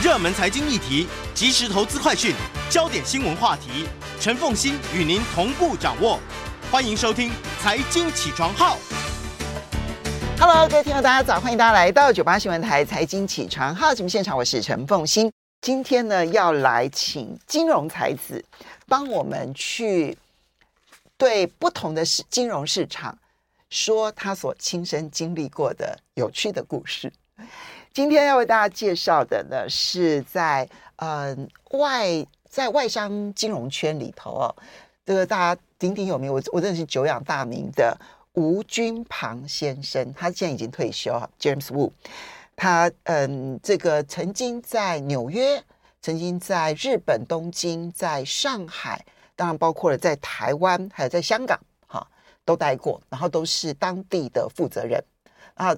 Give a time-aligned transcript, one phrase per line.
[0.00, 2.32] 热门财经议题、即时投资快讯、
[2.70, 3.84] 焦点新闻话题，
[4.20, 6.20] 陈凤欣与您同步掌握。
[6.70, 8.76] 欢迎收听《财经起床号》。
[10.38, 11.40] Hello，各位听众，大家早！
[11.40, 15.32] 欢迎大家来到九八新闻台《财经起床号》节目现场，我是陈凤馨。
[15.62, 18.44] 今天呢，要来请金融才子
[18.86, 20.16] 帮我们去
[21.16, 23.18] 对不同的市金融市场
[23.68, 27.12] 说他所亲身经历过的有趣的故事。
[27.92, 31.36] 今天要为大家介绍的呢，是在呃
[31.72, 34.54] 外在外商金融圈里头哦，
[35.04, 37.98] 这个大家鼎鼎有名，我我认识久仰大名的
[38.34, 41.90] 吴君庞先生，他现在已经退休哈，James Wu，
[42.54, 45.62] 他嗯这个曾经在纽约，
[46.00, 52.06] 曾经在日本东京，在上海，当然包括了在台湾，还有在香港哈
[52.44, 55.02] 都待过，然后都是当地的负责人
[55.54, 55.76] 啊。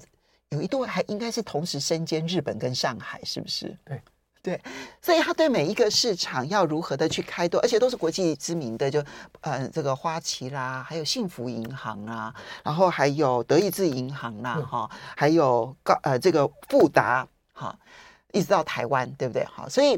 [0.51, 3.73] 有一度还应该是同时身兼日本跟上海，是不是？
[3.85, 4.01] 对，
[4.43, 4.61] 对，
[5.01, 9.01] 所以他对每一个市场要如何的去开拓，而且都是国际知名的，就
[9.39, 17.73] 呃这个花旗啦，还有幸福银行啊，然后还有德意志银行啦，哈、嗯，还有高呃这个富达哈，
[18.33, 19.45] 一直到台湾，对不对？
[19.45, 19.97] 哈，所以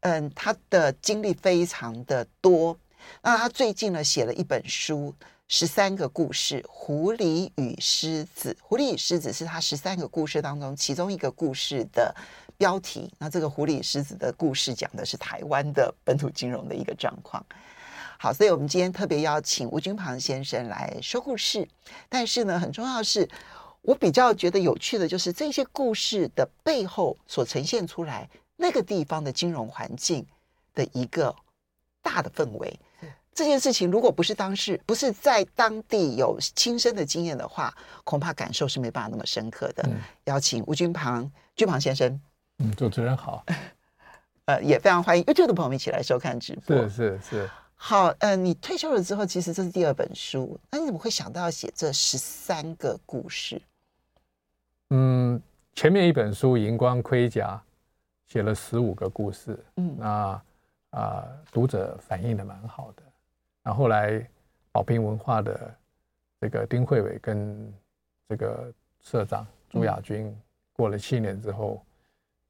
[0.00, 2.76] 嗯，他的经历非常的多。
[3.22, 5.14] 那他最近呢写了一本书。
[5.54, 8.56] 十三个故事，狐狸与狮子。
[8.62, 12.16] 狐狸与狮子是他十三个故事当中其中一个故事的
[12.56, 13.12] 标题。
[13.18, 17.44] 那这个狐狸与狮子的故事讲的是台湾的本土金融的一个状况。
[18.18, 21.68] 好，所以我们今天特别邀请吴君庞先生来说故事。
[22.08, 23.28] 但是呢，很重要的是，
[23.82, 30.26] 我比较觉得有趣的就是这些故事的背后所呈现出来那个地方的金融环境
[30.72, 31.36] 的一个
[32.00, 32.80] 大的氛围。
[33.34, 39.82] 这件事情如果不是当事，不是在当地有亲身的经验的话，恐怕感受是没办法那么深刻的。
[39.86, 42.20] 嗯、邀请吴君庞，君庞先生。
[42.58, 43.44] 嗯，主持人好。
[44.44, 46.76] 呃，也非常欢迎 YouTube 的朋友们一起来收看直播。
[46.88, 47.50] 是是是。
[47.74, 53.60] 好，呃，你退休了之后，其实这是第二本书，那你怎么会想到要写这十三个故事？
[54.90, 55.40] 嗯，
[55.74, 57.60] 前面一本书《荧光盔甲》
[58.32, 60.42] 写了十五个故事，嗯，那啊、
[60.90, 63.02] 呃，读者反应的蛮好的。
[63.62, 64.28] 然后来，
[64.72, 65.74] 宝瓶文化的
[66.40, 67.72] 这个丁慧伟跟
[68.28, 70.36] 这个社长朱亚军，
[70.72, 71.80] 过了七年之后，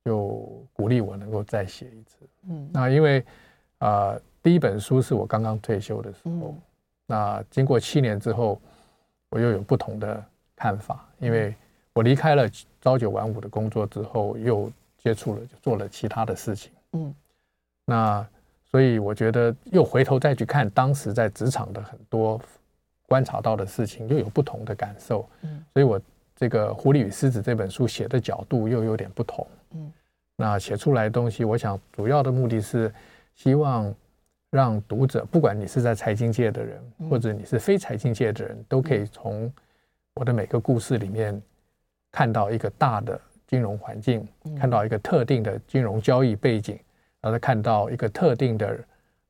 [0.04, 2.16] 就鼓励我能够再写一次。
[2.48, 3.22] 嗯，那因为
[3.78, 6.54] 啊，第一本书是我刚刚退休的时候，
[7.04, 8.58] 那经过七年之后，
[9.28, 10.24] 我又有不同的
[10.56, 11.54] 看法，因为
[11.92, 12.48] 我离开了
[12.80, 16.72] 朝九晚五的工作之后，又接触了就做了其他的事情。
[16.92, 17.14] 嗯，
[17.84, 18.26] 那。
[18.72, 22.40] 所以我觉得又回头再去看当时在职场的很多
[23.06, 25.28] 观察到的事情，又有不同的感受。
[25.42, 26.00] 嗯，所以我
[26.34, 29.46] 这个《狐狸与狮子》这本书写的角度又有点不同。
[29.74, 29.92] 嗯，
[30.36, 32.90] 那写出来的东西，我想主要的目的是
[33.34, 33.94] 希望
[34.50, 39.52] 让读者，不管你是在财经界的人，或者你是非财经界的人，都可以从
[40.14, 41.38] 我的每个故事里面
[42.10, 44.26] 看到一个大的金融环境，
[44.58, 46.78] 看到一个特定的金融交易背景。
[47.22, 48.84] 然后再看到一个特定的，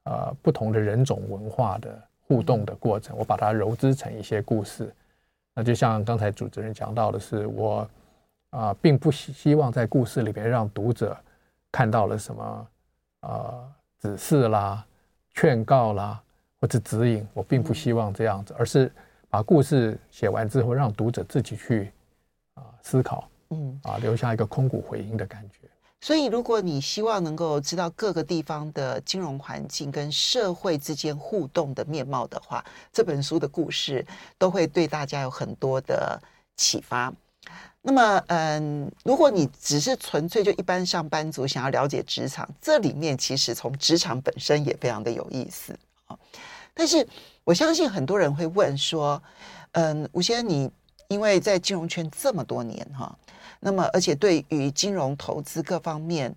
[0.05, 4.93] 呃，不同的人种文化的互动的过程，我把它揉织成一些故事。
[5.55, 7.81] 那就像刚才主持人讲到的是，我
[8.51, 11.15] 啊、呃，并不希希望在故事里边让读者
[11.71, 12.67] 看到了什么，
[13.21, 14.83] 呃，指示啦、
[15.35, 16.19] 劝告啦
[16.61, 18.91] 或者指引，我并不希望这样子，而是
[19.29, 21.93] 把故事写完之后，让读者自己去
[22.55, 25.62] 啊、呃、思考，嗯，啊，留下一个空谷回音的感觉。
[26.05, 34.05] 所以，如果你希望能够知道各个地方的金融环境跟社会之间互动的面貌的话，这本书的故事
[34.37, 36.21] 都会对大家有很多的
[36.57, 37.15] 启发。
[37.83, 45.73] 那么，嗯，如果你只是纯粹就一般上班族想要了解职场，这里面其实从职场本身也非常的有意思
[46.07, 46.19] 啊。
[46.75, 47.07] 但是，
[47.45, 49.23] 我相信很多人会问说，
[49.71, 50.69] 嗯，吴先生，你
[51.07, 53.17] 因为在金融圈这么多年哈。
[53.65, 56.35] 那么，而且对于金融投资各方面，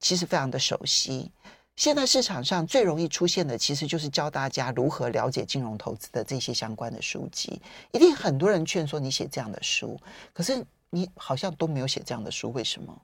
[0.00, 1.30] 其实非常的熟悉。
[1.76, 7.60] 现在市场上最容易出现的，其实就是教大家如何了解金融投资的这些相关的书籍。
[7.90, 10.00] 一定很多人劝说你写这样的书，
[10.32, 12.98] 可是你好像都没有写这样的书，为什么？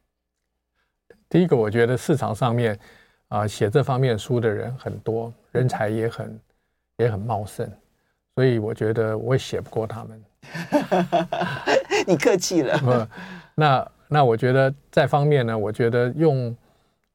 [1.28, 2.78] 第一个，我觉得市场上面
[3.28, 6.40] 啊，写这方面书的人很多，人才也很
[6.96, 7.70] 也很茂盛，
[8.34, 10.24] 所以我觉得我也写不过他们。
[12.06, 13.08] 你客气了。
[13.58, 16.56] 那那我觉得在方面呢，我觉得用，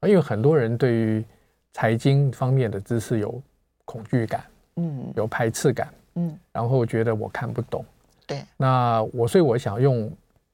[0.01, 1.23] 因为很多人对于
[1.71, 3.41] 财经方面的知识有
[3.85, 4.43] 恐惧感，
[4.75, 7.85] 嗯，有排斥感，嗯，然后觉得我看不懂，
[8.27, 8.43] 对。
[8.57, 10.11] 那我所以我想用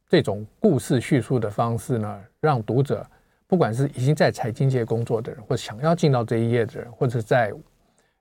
[0.07, 3.03] 这种故事叙述的方式呢，让读者
[3.47, 7.51] 不管是已经在财经界工作的人，或者想要进到这一页的人，或者在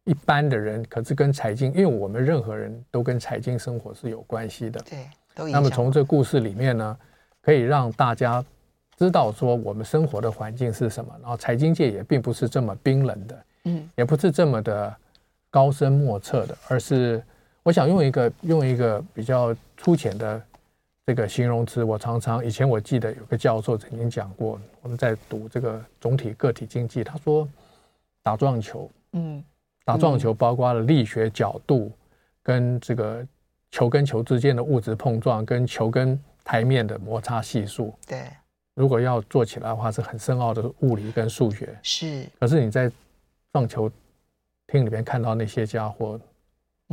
[0.04, 4.80] 一般的人，可是跟财经，因为我们任何人都跟财经生活是有关系的。
[4.80, 6.98] 对，都那么从这故事里面呢，
[7.48, 8.44] 可以让大家
[8.98, 14.94] 知道说我们生活的环境是什么，然后财经界也并不是这么冰冷的，嗯，也不是这么的
[15.48, 17.24] 高深莫测的，而是
[17.62, 20.42] 我想用一个用一个比较粗浅的。
[21.06, 27.48] 这个形容词，我常常以前我记得有个教授曾经讲过，我们在读这个总体个体经济，他说
[28.22, 29.42] 打撞球，嗯，
[29.86, 31.90] 打撞球包括了力学角度，
[32.42, 33.26] 跟这个
[33.70, 37.94] 球跟球之间的物质碰撞，跟球跟台面的摩擦系数。
[38.06, 38.26] 对，
[38.74, 41.78] 如果要做起来的话，是很深奥的物理跟数学。
[41.82, 42.90] 是，可是你在
[43.52, 43.90] 撞球
[44.66, 46.18] 厅里面看到那些家伙，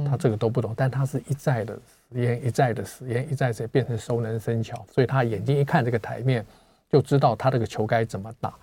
[0.06, 1.80] 他这个都不懂，但他是一再的。
[2.12, 6.46] 实验一再的实验一再的变成熟能生巧，所以他眼睛一看这个台面，
[6.90, 8.54] 就知道他这个球该怎么打。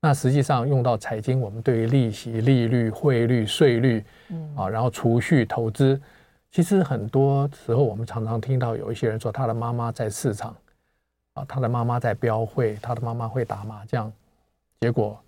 [0.00, 6.00] 那实际上用到财经，我们对于利息、利率、汇率、税率，嗯啊，然后储蓄、投资，
[6.50, 10.56] 其实很多时候我们常常听到有一些人说，他的妈妈在市场，
[11.34, 14.12] 啊，他的妈妈在标会，他的妈妈会打麻将，
[14.80, 15.20] 结果。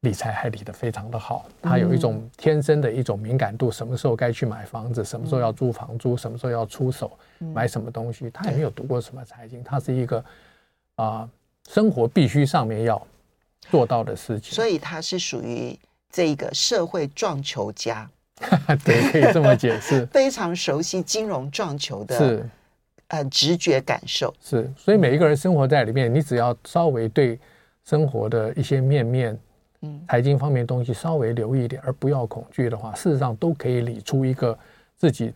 [0.00, 10.22] 理财还理得非常的好，他有一种天生的一种敏感度，什么时候该去买房子，什么时候要租房租，什么时候要出手买什么东西，他也没有读过什么财经，他是一个
[10.96, 11.26] 啊
[11.70, 13.00] 生活必须上面要
[13.70, 15.74] 做到的事情，所以他是属于
[16.10, 18.06] 这个社会撞球家，
[18.84, 22.50] 对，可以这么解释， 非常熟悉金融撞球的，是
[23.08, 27.38] 呃直觉感受，是，所以每一个人生活在里面，你只要稍微对
[27.84, 29.32] 生活的一些面面。
[29.86, 34.58] 嗯财经方面东西稍微留意一点，而不要恐惧的话，事实上都可以理出一个
[34.96, 35.30] 自己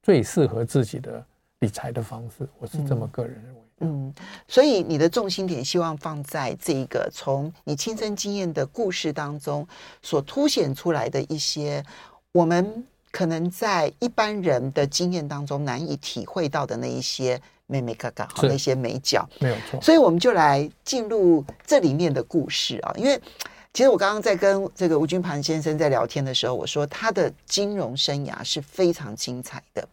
[0.00, 1.20] 最适合自己的
[1.58, 2.48] 理财的方式。
[2.60, 3.60] 我是这么个人认为。
[3.80, 4.14] 嗯，
[4.46, 9.66] 所以你的重心点希望放在这一个从你亲身经验的故事当中
[10.02, 11.82] 所凸显出来的一些
[12.32, 19.80] 我们可能在一般人的经验当中难以体会到的那一些眉眉角角，好那些美角，没有错。
[19.80, 23.20] 所以我们就来进入这里面的故事啊，因为。
[23.72, 29.88] 其实我刚刚在跟这个吴军盘先生在聊天的时候，我说他的金融生涯是非常精彩的。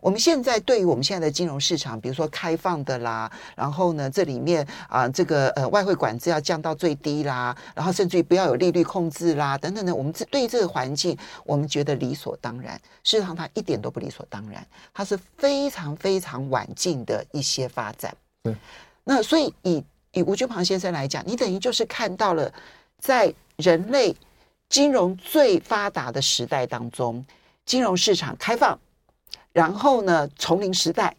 [0.00, 12.74] 我们现在对于我们现在的金融市场，比如说开放的啦，然后呢，这里面啊，这个呃外汇管制要降到最低啦，然后甚至于不要有利率控制啦，等等的，我们对于这个环境，我们觉得理所当然。
[13.02, 18.14] 事实上，它一点都不理所当然，它是非常非常晚进的一些发展。
[18.44, 18.56] 嗯，
[19.04, 22.52] 那所以以以吴君庞先生来讲，你等于就是看到了。
[22.98, 24.16] 在人类
[24.70, 27.24] 金融最发达的时代当中，
[27.66, 28.76] 金融市场开放，
[29.56, 31.16] 然后呢，丛林时代，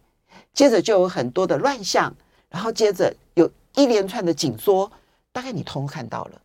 [0.54, 2.14] 接着就有很多的乱象，
[2.52, 4.92] 然后接着有一连串的紧缩，
[5.32, 6.42] 大概你通通看到了。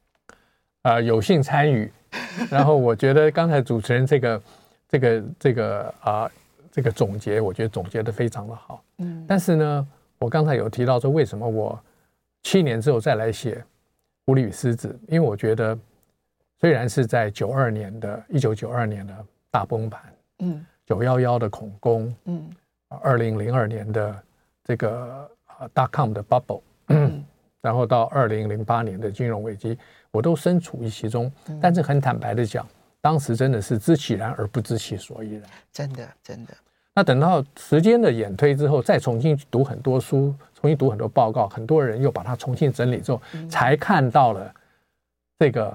[0.85, 1.93] 啊、呃，有幸参与，
[2.51, 4.43] 然后我觉得刚才主持人这个、
[4.89, 6.31] 这个、这个啊、呃，
[6.73, 8.83] 这个总结，我觉得总结的非常的好。
[8.97, 9.87] 嗯，但是呢，
[10.19, 11.79] 我刚才有提到说，为什么我
[12.43, 13.63] 七年之后再来写。
[14.25, 15.77] 狐狸与狮子，因为我觉得，
[16.61, 19.13] 虽然是在九二年的一九九二年的
[19.51, 20.01] 大崩盘，
[20.39, 22.51] 嗯，九幺幺的恐攻，嗯，
[23.01, 24.23] 二零零二年的
[24.63, 25.27] 这个
[25.75, 27.25] dot com 的 bubble，嗯，
[27.63, 29.79] 然后到二零零八年的金融危机，
[30.11, 31.33] 我都身处于其中。
[31.63, 32.69] 但是很坦白的讲，
[33.01, 36.53] 当时真的是知其然而不知其所以然，真的，真的。
[36.95, 44.55] 那等到时间的演推之后，再重新读很多书，重新读很多报告，很多人又把它重新整理之后，才看到了
[45.39, 45.75] 这个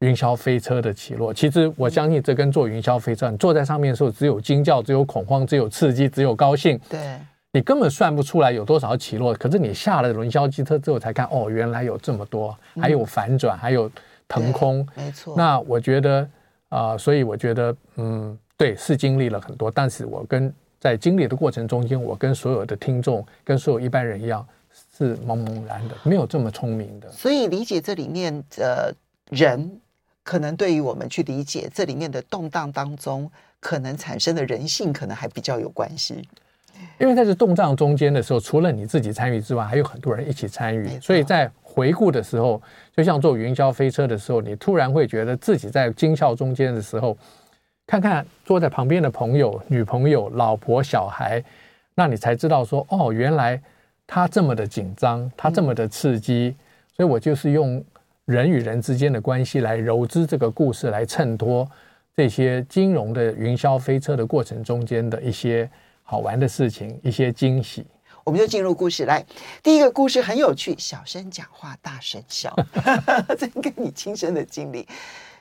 [0.00, 1.32] 云霄飞车的起落。
[1.32, 6.78] 其实我相信，这跟坐云霄飞车，你坐在上面的时候，只有惊叫，只有恐慌，只有刺激，只有高兴。
[6.88, 7.18] 对，
[7.52, 9.32] 你根本算不出来有多少起落。
[9.34, 13.90] 可是你下了云霄机车之后，才看哦，原来有这么多，还有反转，还有
[14.28, 14.86] 腾空。
[14.94, 15.34] 没错。
[15.36, 16.20] 那我觉得
[16.68, 18.38] 啊、呃，所以我觉得，嗯。
[18.58, 20.50] 对，是经历了很多，但是我跟
[20.80, 24.42] 在经历的过程中间，我跟所有的听众，跟所有一般人一样，
[24.96, 27.10] 是茫茫然的，没有这么聪明的。
[27.10, 28.94] 所以理解这里面的
[29.28, 29.78] 人，
[30.26, 33.30] 可能对于我们去理解这里面的动荡当中，
[33.60, 36.28] 可能产生的人性，可能还比较有关系。
[36.98, 42.60] 因为在这动荡中间的时候，除了你自己参与之外，还有很多人一起参与，所以在回顾的时候，
[42.96, 47.16] 就像坐云霄飞车的时候，你突然会觉得自己在惊吓中间的时候。
[47.86, 51.40] 看看坐在旁边的朋友、女朋友、老婆、小孩，
[51.94, 53.62] 那你才知道说，哦，原来
[54.08, 56.58] 他这么的紧张，他这么的刺激，嗯、
[56.96, 57.80] 所以我就是用
[58.26, 61.68] 人与人之间的关系来揉织这个故事，来衬托
[62.12, 65.70] 这些金融的云霄飞车的过程中间的一些
[66.02, 67.86] 好玩的事情，一些惊喜。
[68.24, 69.24] 我们就进入故事来。
[69.62, 72.52] 第一个故事很有趣，小声讲话，大声笑，
[73.38, 74.88] 这跟你亲身的经历。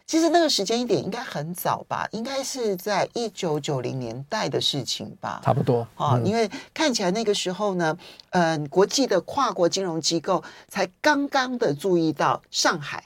[0.07, 6.19] 其实那个时间一点应该很早吧，应该是在一九九零年代的事情吧，差不多啊。
[6.23, 7.97] 因为看起来那个时候呢，
[8.29, 13.03] 嗯，国际的跨国金融机构才刚刚的注意到上海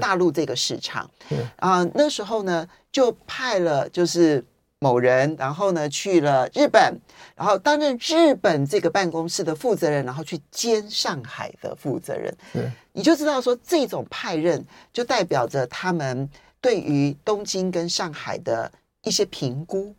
[0.00, 1.10] 大陆这个市场，
[1.56, 4.44] 啊、呃，那时候呢就派了就是
[4.82, 6.98] 某人，然后呢去了日本，
[7.36, 12.36] 然后担任日本这个办公室的负责人，然后去兼上海的负责人。
[12.52, 16.28] 对你就知道说，这种派任就代表着他们
[16.60, 18.70] 对于东京跟上海的
[19.04, 19.94] 一些评估。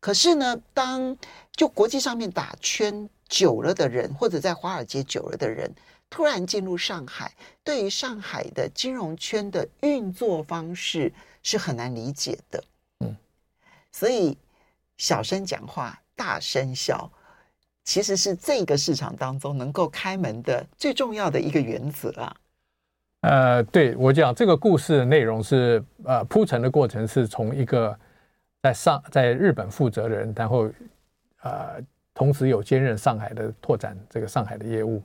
[0.00, 1.14] 可是呢，当
[1.52, 5.70] 就国际上面打圈久了的人，或者在华尔街久了的人，
[6.08, 7.30] 突然进入上海，
[7.62, 11.12] 对于上海的金融圈的运作方式
[11.42, 12.64] 是很难理解的。
[13.94, 14.36] 所以
[14.96, 17.08] 小声讲话，大声笑。
[17.84, 22.36] 其实是这个市场当中能够开门的最重要的一个原则啊。
[23.20, 27.96] 呃，对，我讲这个故事的内容是呃铺陈的过程是从一个
[28.62, 30.68] 在上在日本负责人，然后
[31.42, 31.80] 呃
[32.12, 35.00] 同时有兼任上海的拓展这个上海的业务。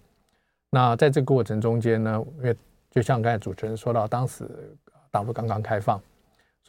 [0.71, 2.55] 那在这个过程中间呢，因为
[2.89, 4.49] 就像刚才主持人说到，当时
[5.11, 6.01] 大陆刚刚开放，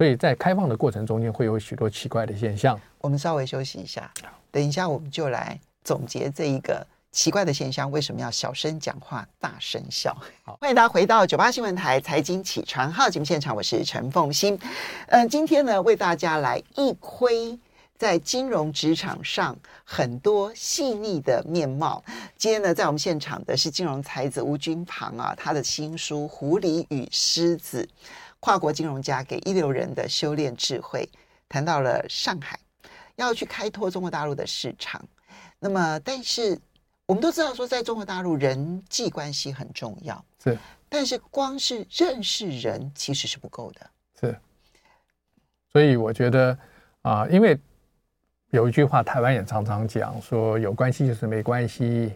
[0.01, 2.81] 所以在开放的过程中间会有许多奇怪的现象。
[3.03, 4.11] 我们稍微休息一下，
[4.51, 5.61] 等一下我们就来。
[5.85, 10.17] 总结这一个奇怪的现象，为什么要小声讲话、大声笑？
[10.43, 14.59] 好， 欢迎大家回到九八新闻台财经起床号节目现场，我是陈凤欣。
[15.09, 17.59] 嗯，今天呢，为大家来一窥
[17.99, 19.55] 在金融职场上
[19.85, 22.03] 很多细腻的面貌。
[22.39, 27.87] 今天呢，在我们现场的是金融才子吴君庞啊，他的新书《狐狸与狮子：
[28.41, 31.09] 跨国金融家给一流人的修炼智慧》，
[31.49, 32.59] 谈到了上海
[33.17, 35.07] 要去开拓中国大陆的市场。
[35.59, 36.59] 那么，但是
[37.05, 40.59] 我们都知道说，在中国大陆人际关系很重要，是。
[40.89, 44.37] 但是光是认识人其实是不够的，是。
[45.71, 46.59] 所以我觉得
[47.03, 47.57] 啊，因为
[48.51, 52.13] 有一句话，台湾也常常讲说，有关系就是没关系，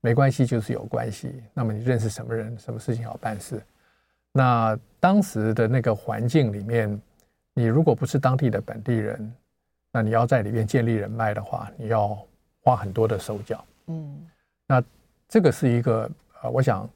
[0.00, 1.42] 没关系就是有关系。
[1.54, 3.64] 那么你认识什么人，什么事情好办事？
[4.32, 7.00] 那当时的那个环境里面，
[7.54, 9.32] 你如果不是当地的本地人，
[9.92, 12.18] 那你要在里面建立人脉的话，你要。
[12.64, 14.24] 花很多的手脚，嗯，
[14.68, 14.80] 那
[15.28, 16.08] 这个是一个
[16.40, 16.88] 呃，我想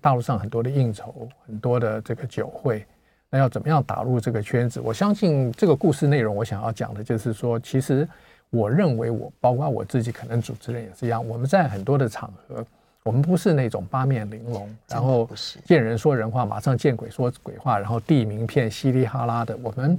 [0.00, 2.86] 大陆上很多的应酬，很多的这个酒会，
[3.28, 4.78] 那要怎么样打入这个圈子？
[4.80, 8.08] 我相信这个故事内容，我想要讲的就是说，其实
[8.50, 12.64] 我认为我包括我自己，可能主持人也是一样，我们在很多的场合，
[13.04, 15.28] 我们不是那种八面玲珑，然后
[15.64, 19.98] 见人说人话，马上见鬼说鬼话，然后递名片稀里哈拉的，我们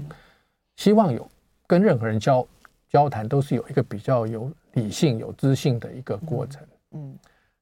[0.78, 1.30] 希望有
[1.68, 2.48] 跟任何人交
[2.90, 4.52] 交谈，都是有一个比较有。
[4.76, 7.14] 理性有知性的一个过程，嗯，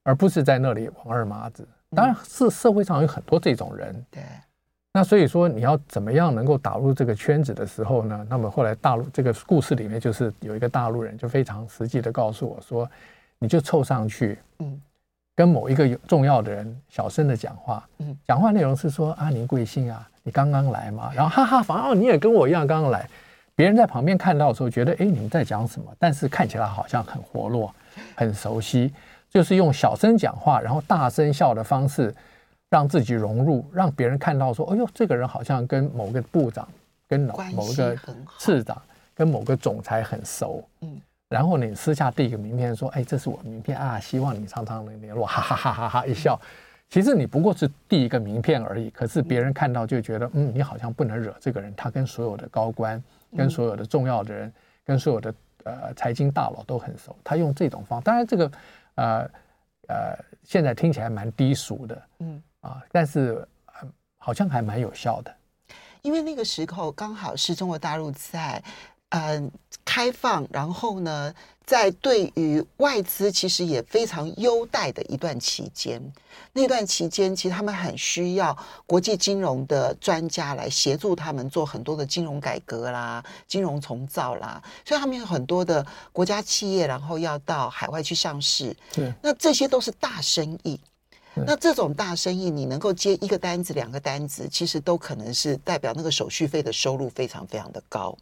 [0.03, 1.67] 而不是在那里王二麻子。
[1.95, 4.21] 当然是社会上有很多这种人，对。
[4.93, 8.27] 那所以说你要怎么样能够打入这个圈子的时候呢？
[8.29, 12.87] 那么后来大陆这个故事里面就是有一个大陆人就非常实际的告诉我说，
[13.39, 14.79] 你就凑上去，嗯，
[15.39, 20.05] 跟某一个有重要的人小声的讲话，嗯，讲话内容是说啊，您贵姓啊？
[20.21, 21.13] 你刚刚来嘛？
[21.15, 23.09] 然后哈哈，反而哦，你也跟我一样刚刚来。
[23.55, 25.89] 别人在旁边看到的时候，觉得哎，你们在讲什么？
[25.97, 27.73] 但是看起来好像很活络、
[28.17, 28.93] 很熟悉，
[29.29, 32.13] 就是用小声讲话，然后大声笑的方式，
[32.69, 36.67] 让自己融入，让别人看到说，哎呦，这个人好像跟某个部长、
[37.07, 37.95] 跟某某个
[38.37, 38.81] 次长、
[39.15, 40.61] 跟某个总裁很熟。
[40.81, 46.37] 嗯，然后你私下递一个名片，说，哎，这是我的名片啊，希望你常常能联络，哈哈哈哈哈一笑。
[46.89, 53.01] 其实你不过是递一个名片而已，可是别人看到就觉得，嗯，你好像不能惹这个人，他跟所有的高官。
[53.37, 54.51] 跟所有的重要的人，
[54.83, 55.31] 跟所有的
[55.63, 57.15] 呃财经大佬都很熟。
[57.23, 58.51] 他用这种方，当然这个
[58.95, 59.29] 呃
[59.87, 63.47] 呃现在听起来蛮低俗的，嗯啊，但是
[64.17, 65.31] 好像还蛮有效的。
[66.01, 68.63] 因为那个时候刚好是中国大陆在嗯、
[69.09, 69.51] 呃、
[69.83, 71.33] 开放，然后呢。
[71.69, 76.01] 在对于外资其实也非常优待的一段期间，
[76.51, 88.75] 那段期间其实他们很需要国际金融的专家来协助他们做很多的金融改革啦、金融重造啦，所以他们有很多的国家企业，然后要到海外去上市。
[88.91, 90.79] 对，那这些都是大生意。
[91.35, 98.17] 那这种大生意，你能够接一个单子、两个单子，其实都可能是代表那个手续费的收入非常非常的高，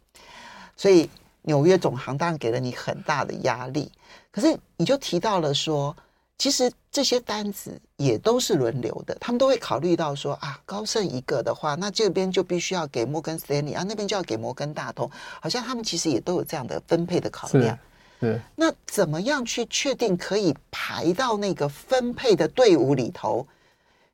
[0.78, 1.10] 所以。
[1.42, 3.90] 纽约总行当然给了你很大的压力，
[4.30, 5.96] 可是你就提到了说，
[6.36, 17.78] 其实这些单子也都是轮流的，他们都会考虑到说啊，高盛一个的话，那这边就必须要给摩根斯丹利啊，那边就要给摩根大通，好像他们其实也都有这样的分配的考量。
[18.20, 18.38] 是。
[18.54, 23.46] 那怎么样去确定可以排到那个分配的队伍里头？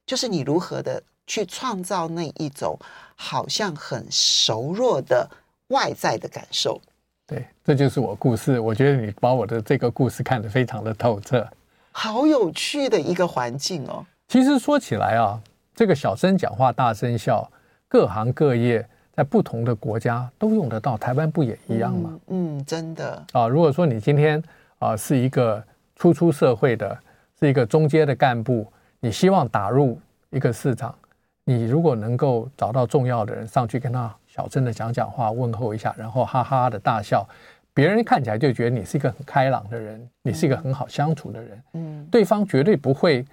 [0.06, 2.78] 就是你如何的去创造那一种
[3.16, 5.28] 好像很熟弱的
[5.68, 6.80] 外在的感受。
[7.26, 8.61] 对，这就是我故事。
[8.61, 11.47] 我觉得你把我的这个故事看得非常的透彻，
[11.90, 14.04] 好有趣的一个环境哦。
[14.28, 15.40] 其实说起来啊，
[15.75, 17.50] 这个小声讲话，大声笑，
[17.88, 22.18] 各行各业在不同的国家都用得到，台湾不也一样吗？
[22.26, 23.49] 嗯，嗯，真的啊。
[23.49, 24.42] 如果说你今天
[24.78, 25.64] 啊是一个
[25.97, 26.99] 初出社会的，
[27.40, 30.94] 是一个中阶的干部，你希望打入一个市场，
[31.44, 34.14] 你如果能够找到重要的人上去跟他。
[34.35, 37.25] 小声的讲讲话，问候一下，然后哈哈的大笑，
[37.73, 41.62] 别人看起来就觉得你是一个很开朗的人，你是一个很好相处的人。
[41.75, 43.25] 嗯，对方绝对不会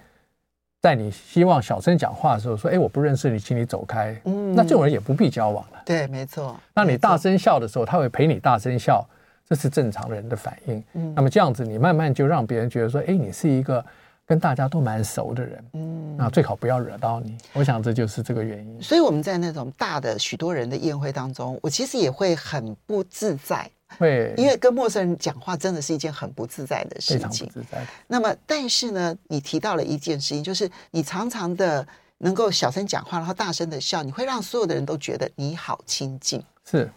[0.80, 5.82] 在你希望小声讲话的时候说：“哎，我不认识你，请你走开。”嗯，那这种人也不必交往了。
[5.84, 6.54] 对，没错。
[6.72, 9.04] 那你大声笑的时候，他会陪你大声笑，
[9.44, 10.80] 这是正常人的反应。
[10.92, 13.84] 嗯，那么这样子，你慢慢就让别人觉得说：“哎，你是一个。”
[14.32, 17.36] 跟大家都蛮熟的人，嗯，那最好不要惹到你。
[17.52, 18.80] 我想这就是这个原因。
[18.80, 27.18] 所以我们在那种大的许多人的宴会当中，我其实也会很不自在，会，因为跟陌生人讲话真的是一件很不自在的事情。
[27.18, 27.86] 非常不自在。
[28.06, 31.86] 那么，但是呢，你提到了一件事情，就是你常常的
[32.16, 36.42] 能够小声讲话，然后大声的笑，你会让所有的人都觉得你好亲近。
[36.64, 36.90] 是。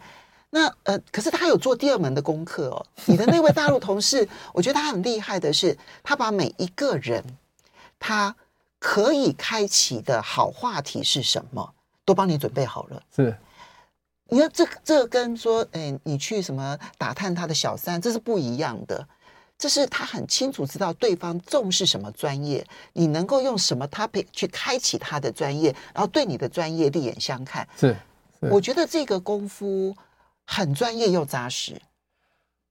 [0.52, 2.86] 那呃，可是他有做第二门的功课哦。
[3.06, 7.22] 你的那位大陆同事，我觉得他很厉害的是，他把每一个人
[8.00, 8.34] 他
[8.80, 11.74] 可以开启的好话题是什么，
[12.06, 13.04] 都帮你准备好了。
[13.14, 13.38] 是，
[14.30, 19.06] 你看这这跟说，哎，你去什么打探他的小三，这是不一样的。
[19.58, 27.68] 这是他很清楚知道对方重视什么专业，你能够用什么 topic 去开启他的专业，然后对你的专业另眼相看。
[27.78, 27.96] 是，
[28.40, 29.94] 是我觉得这个功夫。
[30.46, 31.74] 很专业又扎实，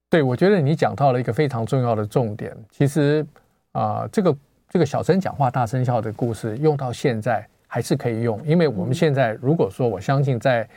[0.09, 2.57] 对，我觉得你讲到了一个非常重要的重点。
[2.71, 3.27] 其实
[3.73, 4.37] 啊、呃，这个
[4.69, 10.69] 这个小声讲话大声笑的故事用到现在还是可以用，因为我们现在如果说我相信在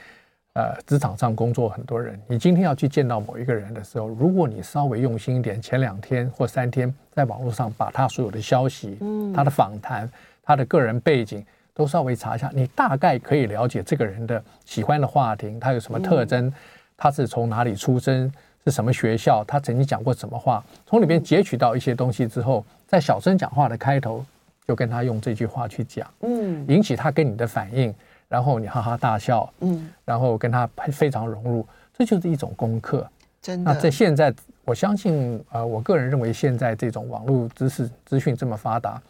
[0.53, 10.09] 呃职场上工作很多人，你今天要去见到某一个人的时候，如果你稍微用心一点，前两天或三天在网络上把他所有的消息、嗯，他的访谈、
[10.43, 11.45] 他的个人背景。
[11.77, 16.51] 都稍微查一下，你大概可以了解这个人的喜欢的话题，他有什么特征，
[16.97, 18.29] 他是从哪里出生，
[18.65, 24.25] 是什么学校，他曾经讲过什么话，从里面截取到一些东西之后，在小声讲话的开头
[24.67, 27.93] 就跟他用这句话去讲，嗯，引起他跟你的反应，
[28.27, 31.65] 然后你哈哈大笑，嗯，然后跟他非常融入，
[31.97, 33.07] 这就是一种功课。
[33.41, 33.71] 真的。
[33.71, 34.33] 那在现在，
[34.65, 39.01] 我相信，呃，我个人认为，现在这种网络知识资讯这么发达，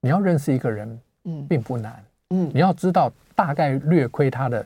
[0.00, 1.00] 你要认识一个人。
[1.24, 2.02] 嗯，并不难。
[2.30, 4.64] 嗯，你要知道大概略窥他的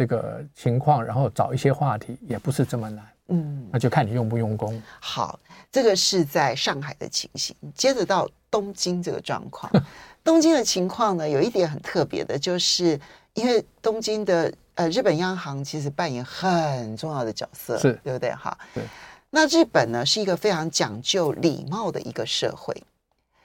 [0.00, 3.06] 这个情况，然后找一些话题，也不是这么难。
[3.28, 4.82] 嗯，那就看你用不用功。
[4.98, 5.38] 好，
[5.70, 7.54] 这个是在上海的情形。
[7.74, 9.70] 接着到东京这个状况，
[10.24, 12.98] 东京的情况呢，有一点很特别的，就是
[13.34, 18.32] 因为东京的呃日本央行其实扮演很重要的角色，是对不对？
[18.32, 18.82] 哈，对。
[19.28, 22.74] 那日本呢，是一个非常讲究礼貌的一个社会，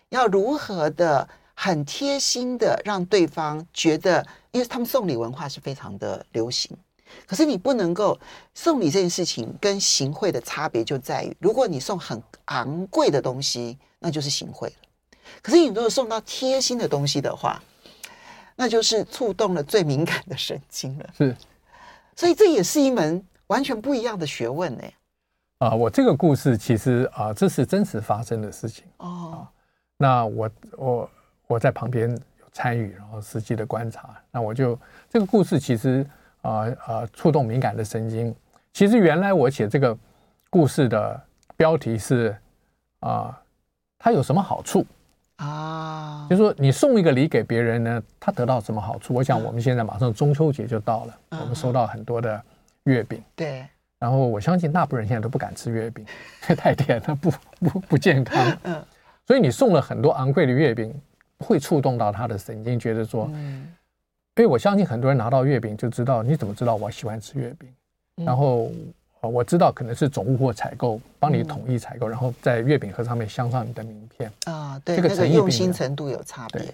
[0.08, 1.28] 要如何的？
[1.56, 6.78] 很贴心的让对方觉得，因为他们送礼文化是非常的流行。
[7.26, 8.20] 可是你不能够
[8.54, 14.76] 送礼这件事情跟行贿的差别就在于，如果你送很昂贵的东西，那就是行贿了。
[15.42, 17.62] 可是你如果送到贴心的东西的话，
[18.56, 21.10] 那就是触动了最敏感的神经了。
[21.18, 21.36] 是，
[22.16, 24.84] 所以这也是一门完全不一样的学问呢。
[25.60, 29.48] 啊，我这个故事其实啊，这是真实发生的事情哦。
[29.98, 31.10] 那我我。
[31.48, 34.16] 我在旁边有参与，然后实际的观察。
[34.32, 34.80] 那我就
[35.10, 36.06] 这个故事其实
[36.42, 38.36] 啊啊、呃呃、触动敏感的神经。
[38.74, 39.98] 其实原来我写这个
[40.50, 41.22] 故事的
[41.56, 42.36] 标题是
[43.00, 43.36] 啊、呃，
[44.00, 44.86] 它有什么好处
[45.38, 46.28] 啊？
[46.30, 49.14] 就是说你送一个礼给别人呢，他得到什么好处？
[49.14, 52.42] 我想我们现在马上中秋节就到了，我们收到很多的
[52.84, 53.24] 月饼。
[53.36, 53.66] 对。
[53.98, 56.06] 然后我相信大部分人现在都不敢吃月饼，
[56.58, 58.58] 太甜了，不不不健康。
[58.64, 58.84] 嗯。
[59.26, 60.94] 所以你送了很多昂贵的月饼。
[61.46, 63.72] 会触动到他的神经，觉得说，嗯，
[64.38, 67.70] 因为我相信很多人拿到月饼就知道，你怎么知道我喜欢吃月饼？
[68.18, 68.72] 嗯、然后
[69.22, 76.74] 我知道可能是总务或采购帮你统一采购，嗯，然后在月饼盒上面镶上你的名片啊，对，这个用心程度有差别。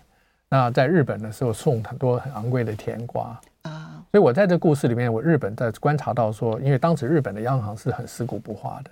[0.49, 8.91] 那在日本的时候送很多很昂贵的甜瓜啊，所以我在这故事里面，我日本在观察到说，因为当时日本的央行是很食古不化的，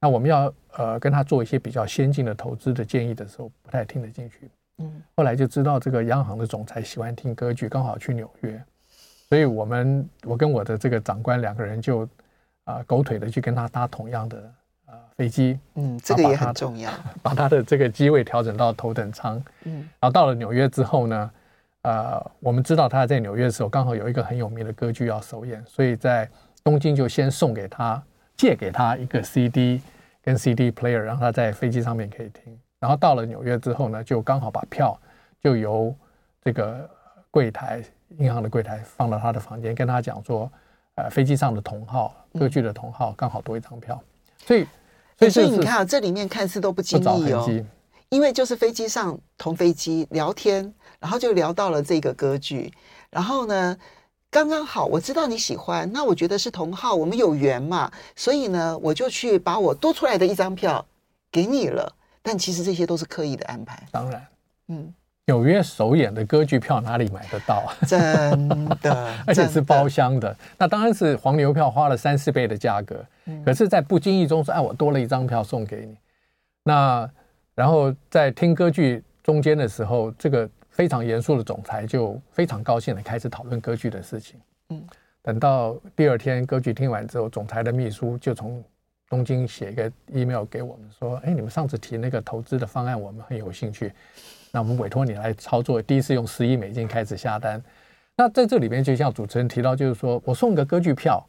[0.00, 4.50] 那我们要呃跟他做一些比较先进的投资的建议的时候，不太听得进去。
[4.78, 8.62] 嗯，后来就知道这个央行的总裁喜欢听歌剧，刚好去纽约，
[9.28, 12.02] 所以我们我跟我的这个长官两个人就
[12.64, 14.38] 啊、呃、狗腿的去跟他搭同样的
[14.84, 16.90] 啊、呃、飞机，嗯，这个也很重要，
[17.22, 21.30] 把他的这个机位调整到头等舱，嗯，然后到了纽约之后呢，
[21.82, 26.28] 呃，我们知道他在纽约的时候刚好有一个很有名的歌剧要首演，所以在
[26.62, 28.02] 东京就先送给他，
[28.36, 29.80] 借给他一个 CD
[30.22, 32.58] 跟 CD player，让他在飞机上面可以听。
[32.86, 34.96] 然后到了纽约之后呢，就刚好把票
[35.42, 35.92] 就由
[36.44, 36.88] 这个
[37.32, 37.82] 柜台
[38.18, 40.48] 银行的柜台放到他的房间，跟他讲说，
[40.94, 44.00] 呃，飞机上的同号歌剧的同号刚好多一张票，
[44.44, 44.64] 所以
[45.18, 47.44] 所以所以你看啊，这里面看似都不经意哦，
[48.08, 52.72] 因为就是飞机上同飞机聊天，然后就聊到了这个歌剧，
[53.10, 53.76] 然后呢，
[54.30, 60.86] 刚刚好我知道你喜欢，那我觉得是同号，我们有缘嘛，所以呢，我就去把我多出来的一张票
[61.32, 61.92] 给你了。
[62.26, 63.80] 但其实这些都是刻意的安排。
[63.92, 64.26] 当然，
[64.66, 64.92] 嗯，
[65.26, 67.72] 纽约首演的歌剧票哪里买得到？
[67.86, 68.48] 真
[68.82, 70.36] 的， 而且是包厢的。
[70.58, 73.04] 那当然是黄牛票花了三四倍的价格。
[73.44, 75.96] 可是，在不经意中说：“哎，我多了一张票送给你。”
[76.64, 77.08] 那
[77.54, 84.40] 然后在听歌剧中间的时候，这个非常严肃的总裁就非常高兴的开始讨论歌剧的事情。
[84.70, 84.84] 嗯，
[85.22, 88.62] 等到第二天歌剧听完之后，总裁的秘书就从。
[89.08, 93.92] 东京写一个 email 给我们说：“哎，你们上次提那个投资的方案，我们很有兴趣。
[94.50, 97.62] 那我们委托你来操作，第一次用十亿美金开始下单。
[98.16, 101.24] 那在这里面，就像主持人提到，就是说我送个歌剧票，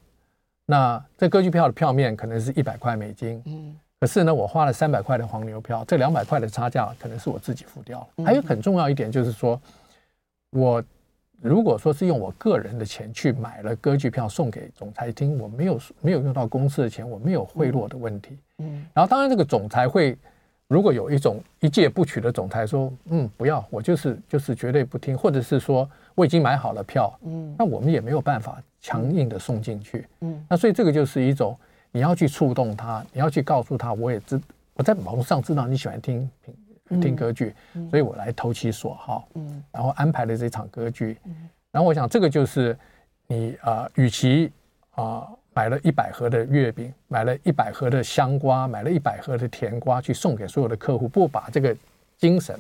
[0.66, 8.26] 那这歌剧票的票面可能是一百块美金，嗯，可是呢，我花了三百块的黄牛票，这两百块的差价可能是我自己付掉了。
[8.26, 9.62] 还有很重要一点就是说，
[10.52, 10.84] 我。”
[11.42, 18.38] 如果说是用我个人的钱去买了歌剧票送给总裁听，我没有没有用到公司的钱，我没有贿赂的问题。
[18.58, 20.18] 嗯，然后当然这个总裁会，
[20.68, 30.08] 如果有一种一介不取的总裁说，嗯，不要，我就是就是绝对不听，或者是说我已经买好了票，嗯，那我们也没有办法强硬的送进去。
[30.22, 31.56] 嗯，那所以这个就是一种
[31.92, 34.42] 你要去触动他，你要去告诉他，我也知
[34.74, 36.28] 我在网络上知道你喜欢听。
[36.96, 37.54] 听歌剧，
[37.90, 42.78] 所以我来投其所好，嗯，然后安排了这场歌剧，嗯，然后我想这个就是
[43.28, 44.52] 你啊，呃，与其
[44.92, 51.76] 啊买了一百盒的月饼，买了一百盒的香瓜，买了一百盒的甜瓜去送给所有的客户，不把这个
[52.18, 52.58] 精神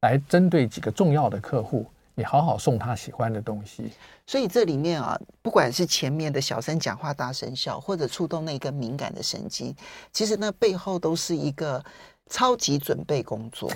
[0.00, 3.92] 来针对几个重要的客户，你好好送他喜欢的东西。
[4.26, 9.74] 所以这里面啊，不管是前面的小声讲话大声笑，或者触动那根敏感的神经，
[10.12, 11.82] 其实那背后都是一个。
[12.30, 13.68] 超级准备工作，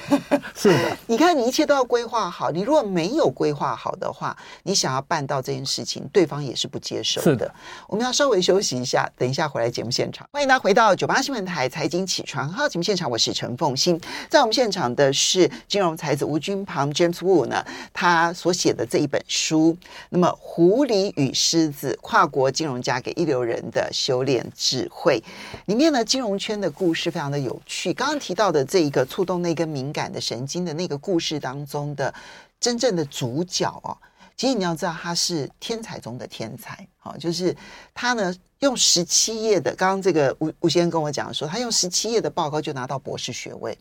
[0.54, 0.96] 是的。
[1.08, 2.50] 你看，你一切都要规划好。
[2.50, 7.30] 你如果没有规划好的话，你想要办到这件事情，对方也是不接受的。
[7.30, 7.54] 是的。
[7.88, 10.28] 我们要稍微休息一下，等一下回来节目现场。
[10.32, 13.98] 欢迎大家回到九八新闻台财经起床号节目现场，我是陈凤欣。
[14.28, 17.64] 在我们现场的是金融才子吴君庞 James Wu 呢，
[17.94, 19.74] 他所写的这一本书，
[20.10, 25.22] 那么《狐狸与狮子：跨国金融家给一流人的修炼智慧》
[25.64, 27.93] 里面呢，金融圈的故事非常的有趣。
[27.94, 32.12] 刚刚提到的这一个触动那根敏感的神经的那个故事当中的
[32.60, 33.96] 真正的主角哦，
[34.36, 37.56] 其实你要知道他是天才中的天才，好，就是
[37.94, 43.78] 他呢用十七页的，刚刚这个吴吴先生跟我讲说，他用十七页的报告就拿到博士学位，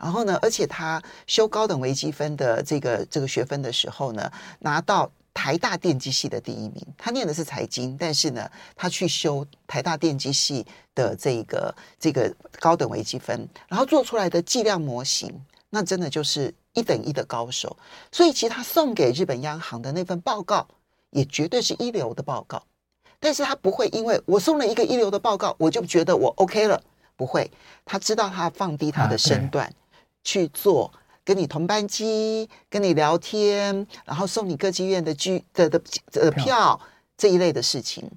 [0.00, 5.10] 然后呢，而且他修高等微积分的这个这个学分的时候呢，拿到。
[5.34, 15.34] 台大电机系的第一名，他念的是财经，但是呢，他去修台大电机系的这个这个高等微积分，然后做出来的计量模型，
[15.70, 17.76] 那真的就是一等一的高手。
[18.12, 20.68] 所以，其实他送给日本央行的那份报告，
[21.10, 22.62] 也绝对是一流的报告。
[23.18, 26.82] 但是他不会因为我送了一个一流的报告，我就觉得我 OK 了，
[27.16, 27.50] 不会。
[27.84, 29.72] 他知道他放低他的身段
[30.22, 30.92] 去做。
[31.24, 35.80] 跟你同班机，跟你聊天，然后送你歌剧院的剧的的
[36.10, 36.80] 的票
[37.16, 38.10] 这一类的事情，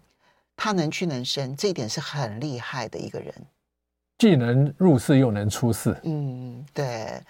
[0.57, 3.31] 他能屈能伸，这一点是很厉害的一个人，
[4.17, 5.95] 既能入世又能出世。
[6.03, 7.21] 嗯，对。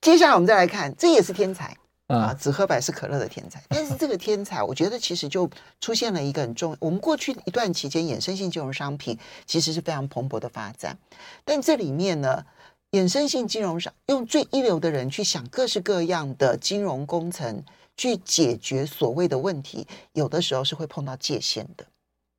[0.00, 3.60] 接下来我们再来看，这也是天才啊，只喝百事可乐的天才。
[3.70, 10.96] 但是这个天才，我觉得其实就出现了一个很重，我们过去一段期间，衍生性金融商品其实是非常蓬勃的发展，
[11.44, 12.44] 但这里面呢。
[12.92, 17.62] 衍生性金融上，用最一流的人去想各式各样的金融工程，
[17.96, 21.86] 去解决所谓的问题，有的时候是会碰到界限的。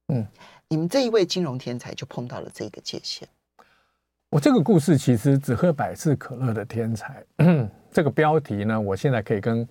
[0.09, 0.27] 嗯，
[0.67, 3.27] 你们这一位金融天才就碰到了这个界限。
[4.29, 7.23] 我这个故事其实只喝百事可乐的天才，
[7.91, 9.67] 这个标题呢，我现在可以跟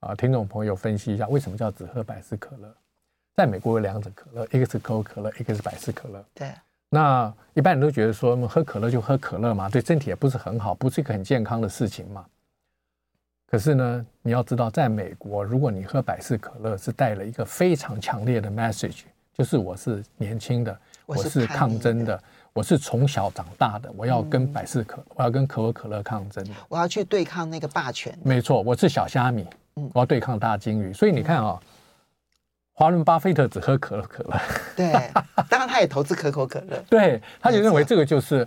[0.00, 2.74] 啊听众朋友分析一下，为什么叫只喝百事可乐？
[3.36, 6.24] 在美国有两种可乐，一个是可口可乐，一个是百事可乐。
[6.34, 6.52] 对。
[6.94, 12.24] 那一般人都觉得说，喝可乐就喝可乐嘛，对身体也不是很好，不是一个很健康的事情嘛。
[13.50, 19.00] 可是呢，你要知道，在美国，如果你喝百事可乐，是带了一个非常强烈的 message，
[19.36, 28.16] 就是我是年轻的，我是抗争的，我是从小长大的，我要跟百事可，我要跟可口可乐抗争，我要去对抗那个霸权。
[28.22, 30.92] 没错，我是小虾米，我要对抗大鲸鱼。
[30.92, 31.60] 所以你看啊，
[32.74, 34.40] 华伦巴菲特只喝可口可乐，
[34.76, 34.92] 对，
[35.48, 38.46] 当然他也投资可口可乐， 对，他就认为这个就是。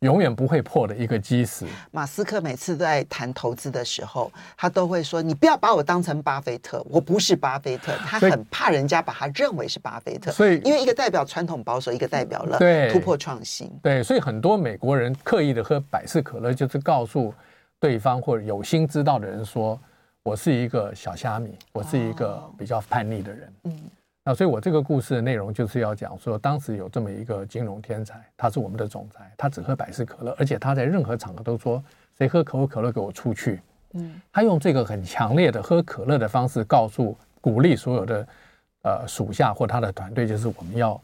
[0.00, 1.64] 永远不会破的一个基石。
[1.90, 10.30] 马斯克每次在谈投资的时候，他都会说：“你不要把我当成巴菲特，我不是巴菲特。”他很怕人家把他认为是巴菲特。
[10.30, 12.58] 所以，因为一个代表传统保守，一个代表了
[12.92, 13.70] 突破创新。
[13.82, 17.32] 对，所以很多美国人刻意的喝百事可乐，就是告诉
[17.80, 19.80] 对方或者有心知道的人说
[20.24, 23.80] ：“我是一个小虾米，我是一个比较叛逆的人。”嗯。
[24.26, 31.84] 那所以，我这个故事的内容就是要讲说，当时有这么一个金融天才，他是我们的总裁，他只喝百事可乐，而且他在任何场合都说，
[32.16, 33.60] 谁喝可口可乐给我出去。
[33.92, 38.26] 嗯，他用这个很强烈的喝可乐的方式，告诉、鼓励所有的
[38.84, 40.98] 呃属下或他的团队，就是我们要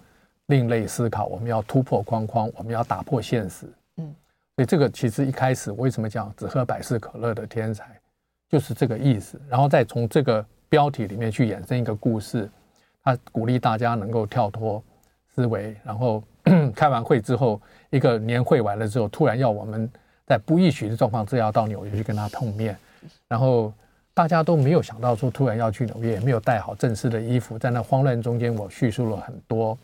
[0.47, 3.67] 另类思考，我们要突破框框，我们要打破现实。
[3.99, 4.15] 嗯，
[4.57, 8.00] 所以这个其实一开始为什么讲只喝百事可乐的天才，
[8.51, 9.41] 就是这个意思。
[9.49, 12.51] 然后再从这个标题里面去衍生一个故事。
[13.03, 14.81] 他鼓励大家能够跳脱
[15.35, 16.23] 思维，然后
[16.77, 17.59] 开完会之后，
[17.89, 19.91] 一个年会完了之后，突然要我们
[20.27, 22.77] 在不预许的状况之下到纽约去跟他碰面，
[23.27, 23.73] 然后
[24.13, 29.77] 大家都没有想到说突然要去纽约，也没有带好正式的衣服，在那慌乱中间，我叙述了很多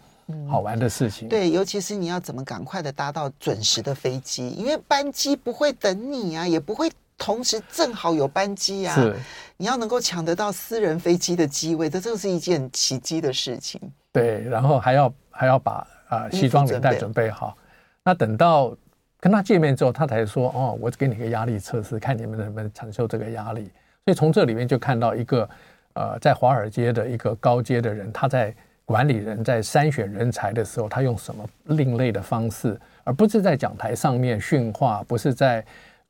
[0.46, 1.26] 好玩的事情。
[1.26, 6.92] 对，尤其是你要怎么赶快的搭到准时的飞机，因为班机不会等你啊，也不会。
[7.18, 9.16] 同时正好有班机啊，是
[9.56, 13.80] 你要能够抢得到私人飞机的机位，这这是一件奇迹的事情。
[14.12, 15.72] 对，然后还要还要把
[16.08, 17.56] 啊、呃、西装领带准备好。
[18.04, 18.76] 那等到
[19.18, 23.70] 跟他见面之后，他才说：“哦，我给你个压力测试，看你们能不能承受这个压力。”
[24.04, 25.48] 所以从这里面就看到一个
[25.94, 35.64] 呃，在华尔街的一个高阶的人，他在管理人在筛选人才的时候，他用什么另类的方式，而不是在讲台上面训话，不是在。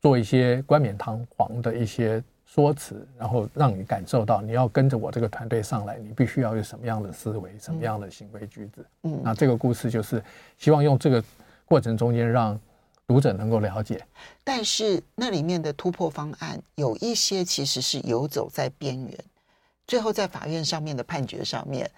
[0.07, 8.87] 做一些冠冕堂皇的一些说辞，然后让你感受到你要跟着我这个团队上来，你必须要有什么样的思维，什么样的行为举止。
[9.03, 10.23] 嗯，那这个故事就是
[10.59, 11.21] 希望用这个
[11.65, 12.57] 过程中间让
[13.05, 14.01] 读者能够了解。
[14.45, 19.19] 但是那里面的突破方案有一些其实是游走在边缘，
[19.89, 21.91] 最后在法院上面的判决上面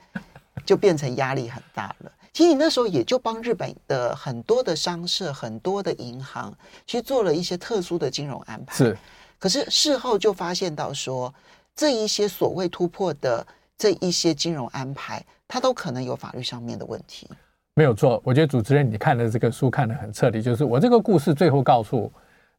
[0.64, 2.12] 就变成压力很大了。
[2.32, 8.74] 其实你那时候也就帮日本的很多的商社、很多的银行去做了一些特殊的金融安排。
[8.74, 8.96] 是，
[9.38, 11.32] 可是事后就发现到说，
[11.74, 17.28] 这一些所谓突破的这一些金融安排，它都可能有法律上面的问题。
[17.74, 22.12] 没有错，我觉得主持人你看的这个书看得很彻底，就是我这个故事最后告诉，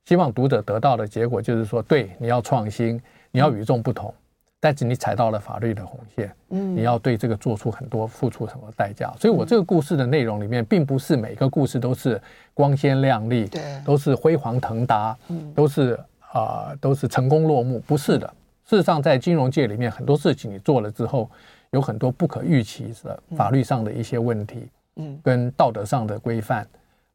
[0.05, 3.01] 希望读者得到的结果就是说，对，你要创新，
[3.31, 4.09] 你要与众不同。
[4.09, 4.15] 嗯
[4.59, 9.13] 但是你踩到了法律的红线，嗯，你要对这个做出很多付出什么代价？
[9.17, 12.21] 所以我这个故事的内容里面，并不是每个故事都是
[12.53, 15.93] 光鲜亮丽，对，都是辉煌腾达，嗯，都是
[16.31, 18.27] 啊、呃，都是成功落幕，不是的。
[18.65, 21.31] 事实上，在金融界里面，很多事情你做了之后，
[21.71, 26.67] 有很多不可预期的法律上的一些问题，嗯，跟道德上的规范。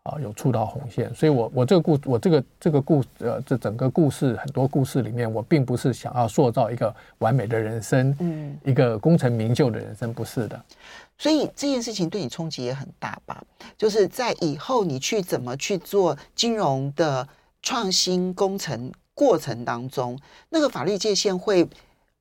[0.05, 10.63] 啊，有触到红线，所以我我这个故我这个这个故呃，这整个故事很多故事里面，我并不是想要塑造一个完美的人生，嗯，一个功成名就的人生，不是的。
[11.17, 13.43] 所以这件事情对你冲击也很大吧？
[13.79, 17.27] 就是在以后你去怎么去做金融的
[17.63, 20.19] 创新工程过程当中，
[20.51, 21.67] 那个法律界限会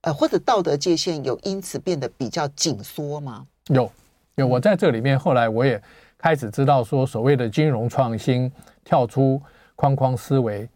[0.00, 3.46] 呃或者道德界限有因此变得比较紧缩吗？
[3.66, 3.92] 有
[4.36, 5.78] 有，我在这里面后来我也。
[6.24, 8.50] 开始知道说，所谓的金融创新，
[8.82, 9.38] 跳出
[9.76, 10.66] 框框思维，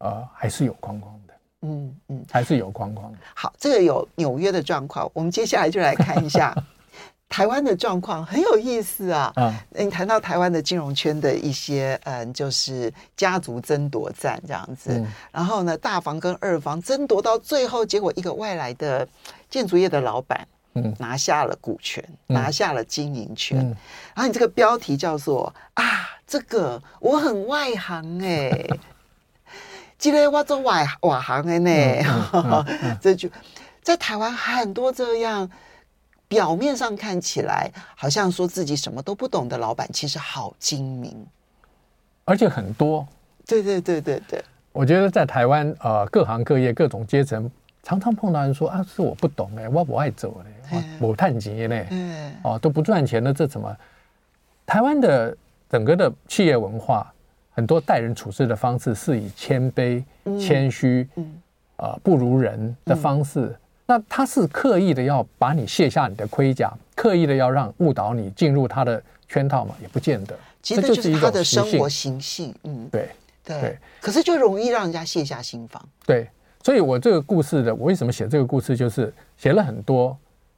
[0.00, 3.16] 呃，还是有框框的，嗯嗯，还是有框框的。
[3.34, 6.54] 好，这个有纽约的状况，我们接下来就来看一下
[7.26, 9.32] 台湾的状况，很有意思啊。
[9.36, 19.08] 嗯，你谈到台湾的金融圈的一些，嗯，就是家族争夺战这样子，嗯、然后呢，大房跟二房争夺到最后，结果一个外来的
[19.48, 20.46] 建筑业的老板。
[20.74, 23.58] 嗯，拿下了股权，拿下了经营权。
[24.14, 28.80] 然后你这个标题叫做啊，这个我很外行哎、欸，
[29.98, 31.72] 记得我做外外行的呢。
[33.00, 33.28] 这就
[33.82, 35.50] 在台湾很多这样，
[36.26, 41.26] 表面上看起来好像说自己什么都不懂的老板，其实好精明，
[42.24, 43.06] 而且很多。
[43.46, 47.50] 对对对对对，我觉得在台湾呃，各行各业各种阶层。
[47.82, 53.76] 常常碰到人说啊，是我不懂哎，我不爱走嘞，我探急嘞，嗯，哦都不赚钱的，这怎么？
[54.64, 55.36] 台湾的
[55.68, 57.12] 整个的企业文化，
[57.50, 60.02] 很多待人处事的方式是以谦卑、
[60.38, 61.06] 谦虚，
[62.02, 63.54] 不如人的方式。
[63.84, 69.74] 那他是刻意的要把你卸下你的盔甲，刻意的要让误导你进入他的圈套嘛？
[69.82, 70.38] 也不见得。
[70.62, 72.54] 其实这就是他的生活形性。
[72.62, 73.10] 嗯，对
[73.44, 73.60] 对。
[73.60, 75.84] 对可是就容易让人家卸下心防。
[76.06, 76.28] 对，
[76.62, 80.16] 所以我这个故事的，我为什么写这个故事，就是写了很多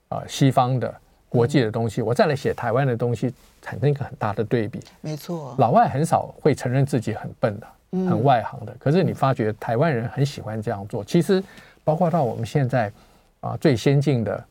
[0.09, 0.95] 啊、呃、西方的
[1.29, 4.81] 国际的东西，嗯、我再来写台湾的东西，产生一个很大的对比。
[5.01, 7.67] 没错，老外很少会承认自己很笨的，
[8.09, 8.73] 很外行的。
[8.73, 11.03] 嗯、可是你发觉台湾人很喜欢这样做。
[11.05, 11.43] 其实
[11.83, 12.93] 包括到我们现在
[13.41, 14.45] 啊最先进的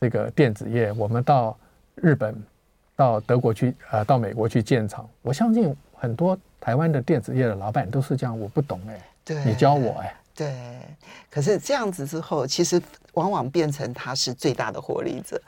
[0.00, 1.56] 这个电子业，我们到
[1.94, 2.34] 日本、
[2.96, 6.38] 到德国去，呃，到美国去建厂，我相信很多。
[6.58, 10.54] 台湾的电子业的老板都是这样，我不懂哎、你教我哎、欸，对。
[11.30, 12.80] 可是这样子之后，其实
[13.14, 15.40] 往往变成他是最大的获利者。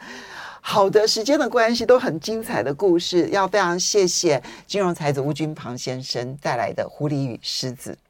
[0.60, 7.92] 好的，时间的关系，都很精彩的故事，要非常谢谢金融才子吴君庞先生带来的《狐狸与狮子》。